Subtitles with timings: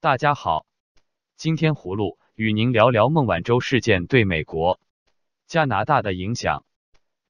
[0.00, 0.64] 大家好，
[1.36, 4.78] 今天葫芦与您聊聊孟晚舟事件对美国、
[5.48, 6.64] 加拿大的影响。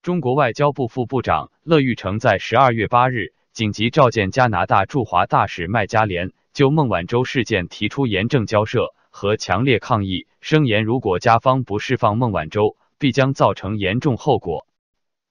[0.03, 14.67] 中国外交部副部长乐玉成在十二月八日紧急召见加拿大驻华大使麦加连，就孟晚舟事件提出严正交涉和强烈抗议，声言如果加方不释放孟晚舟，必将造成严重后果。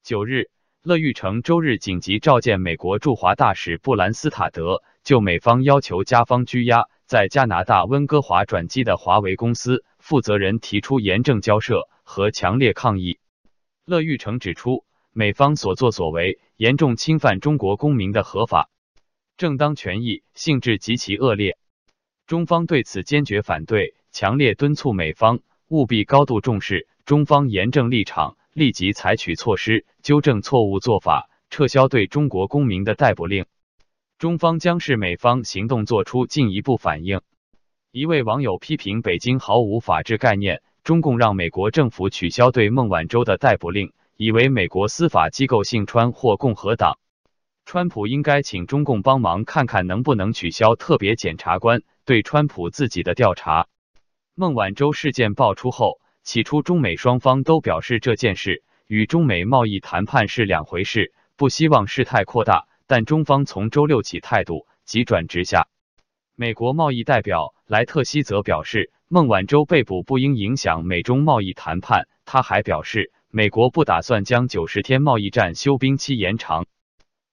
[0.01, 0.49] 九日，
[0.81, 6.87] 乐玉成周日紧急召见美国驻华大使布兰斯塔德，就美方要求加方拘押。
[7.07, 13.17] 在加拿大温哥华转机的华为公司负责人提出严正交涉和强烈抗议。
[13.85, 14.83] 乐玉成指出，
[15.13, 18.69] 美方所作所为严重侵犯中国公民的合法
[19.37, 21.57] 正当权益，性质极其恶劣。
[22.25, 33.45] 中方对此坚决反对，强烈敦促美方务必高度重视，中方严正立场，立即采取措施纠正错误做法，撤销对中国公民的逮捕令。
[34.17, 37.21] 中方将视美方行动作出进一步反应。
[37.91, 46.97] 一位网友批评北京毫无法治概念，中共让美国政府取消对孟晚舟的逮捕令，以为美国司法机构姓川或共和党。
[47.63, 53.67] 川普应该请中共帮忙看看能不能取消特别检察官对川普自己的调查。
[54.33, 62.67] 孟晚舟事件爆出后，起初中美双方都表示这件事与中美贸易谈判是两回事，不希望事态扩大。
[62.87, 65.67] 但中方从周六起态度急转直下。
[66.35, 72.07] 美国贸易代表莱特希则表示，孟晚舟被捕不应影响美中贸易谈判。
[72.25, 76.65] 他还表示，美国不打算将九十天贸易战休兵期延长。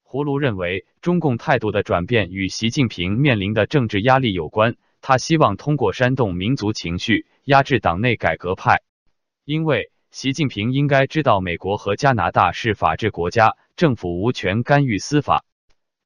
[0.03, 4.75] 胡卢认为，中共态度的转变与习近平面临的政治压力有关。
[5.01, 8.81] 他希望通过煽动民族情绪，压制党内改革派。
[9.43, 13.55] 因为习近平应该知道，美国和加拿大是法治国家。
[13.75, 15.43] 政府无权干预司法，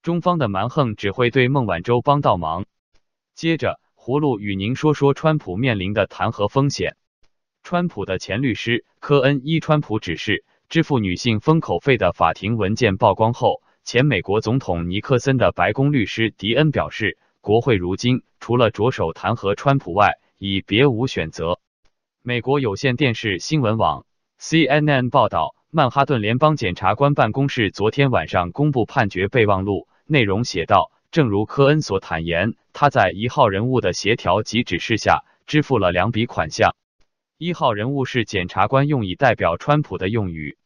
[0.02, 2.66] 中方的蛮横只会对孟晚舟帮倒忙。
[3.36, 6.98] 接着，葫芦与您说说川普面临的弹劾风险。
[7.62, 21.60] 川普的前律师科恩依川普指示支付女性封口费的法庭文件曝光后，前美国总统尼克森的白宫律师迪恩表示，国会如今除了着手弹劾川普外，已别无选择。
[22.24, 24.08] 美国有线电视新闻网
[24.40, 25.54] CNN 报道。
[25.72, 36.76] 曼哈顿联邦检察官办公室昨天晚上公布判决备忘录，内容写道：正如科恩所坦言，他在一号人物的协调及指示下支付了两笔款项。
[37.38, 40.58] 一号人物是检察官用以代表川普的用语。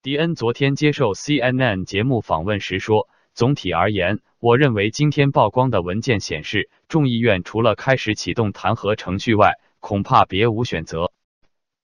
[0.00, 11.10] 迪恩昨天接受 CNN 节目访问时说：“总体而言，我认为今天曝光的文件显示，众议院除了开始启动弹劾程序外，恐怕别无选择。”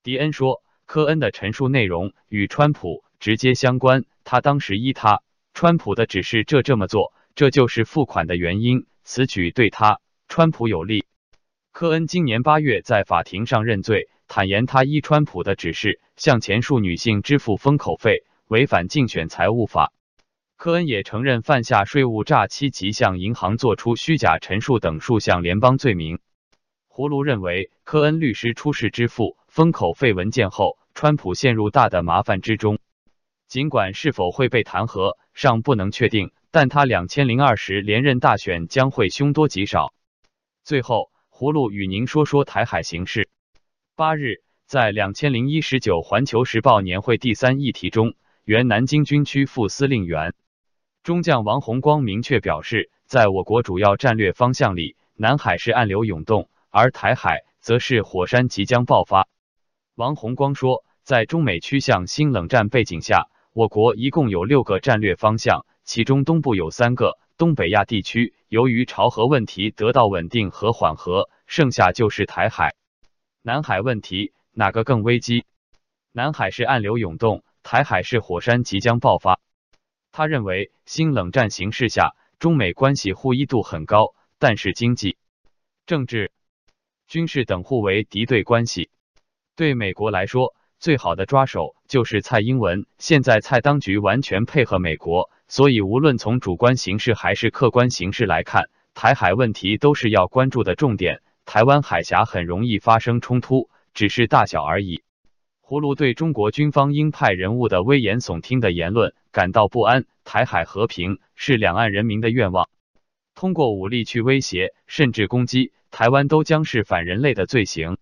[0.04, 0.62] 迪恩说。
[0.92, 5.22] 科恩的陈述内容与川普直接相关，他当时依他
[5.54, 8.84] 川普的指示这这么做，这就是付款的原因。
[9.02, 11.06] 此举对他川普有利。
[11.72, 19.94] 科恩今年八月在法庭上认罪，坦言他依川普的指示向前述女性支付封口费，违反竞选财务法。
[20.58, 26.18] 科恩也承认犯下税务诈欺及向银行作出虚假陈述等数项联邦罪名。
[26.86, 30.76] 胡卢认为，科恩律师出示支付封口费文件后。
[31.02, 32.78] 川普陷入大的麻烦之中，
[33.48, 39.92] 尽管是否会被弹劾尚不能确定，但他两千零二十连任大选将会凶多吉少。
[40.62, 43.28] 最后，葫芦与您说说台海形势。
[43.96, 48.14] 八日，在两千零一十九环球时报年会第三议题中，
[48.44, 50.34] 原南京军区副司令员
[51.02, 59.26] 中将王洪光明确表示，在我国主要战略方向里，南海是暗流涌动，而台海则是火山即将爆发。
[59.96, 72.76] 王洪光说，在中美趋向新冷战背景下，我国一共有六个战略方向，其中东部有三个，东北亚地区由于朝核问题得到稳定和缓和，剩下就是台海。
[73.42, 75.44] 南海问题哪个更危机？
[76.12, 79.40] 南海是暗流涌动，台海是火山即将爆发。
[80.12, 85.16] 他认为，新冷战形势下，中美关系互依度很高，但是经济、
[85.84, 86.30] 政治、
[87.08, 88.88] 军事等互为敌对关系。
[89.56, 92.86] 对美国来说，最好的抓手就是蔡英文。
[92.98, 101.22] 现在蔡当局完全配合美国，所以无论从主观形势还是客观形势来看，台海问题都是要关注的重点。
[101.44, 105.04] 台湾海峡很容易发生冲突，只是大小而已。
[105.64, 110.04] 葫芦对中国军方鹰派人物的危言耸听的言论感到不安。
[110.24, 112.68] 台海和平是两岸人民的愿望，
[113.36, 117.98] 通过武力去威胁甚至攻击台湾，都将是反人类的罪行。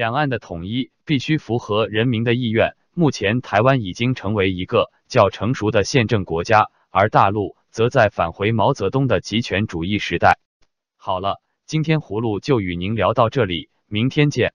[0.00, 2.74] 两岸的统一必须符合人民的意愿。
[2.94, 10.38] 目前，台湾已经成为一个较成熟的宪政国家，而大陆则在返回毛泽东的集权主义时代。
[10.96, 11.42] 好了。
[11.66, 14.54] 今天葫芦就与您聊到这里，明天见。